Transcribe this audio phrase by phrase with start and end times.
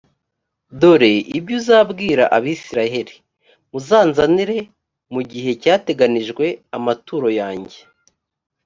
[0.79, 3.15] dore ibyo uzabwira abayisraheli:
[3.71, 4.57] muzanzanire,
[5.13, 6.45] mu gihe cyateganijwe,
[6.77, 7.79] amaturo yanjye.